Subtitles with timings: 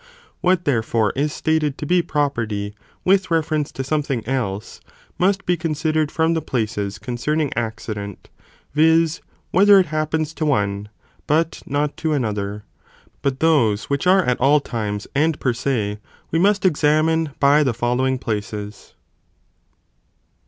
[0.00, 0.04] ae
[0.42, 2.72] What therefore is stated to be property
[3.04, 4.80] with be considered reference to something else,
[5.18, 8.28] must be considered from the tovics from the places concerning accident,
[8.74, 9.20] viz.
[9.50, 10.88] whether' it happens to one,
[11.26, 12.62] but not to another,
[13.22, 15.98] but those which are at all times, and per se,
[16.30, 18.94] we must examine by the following places.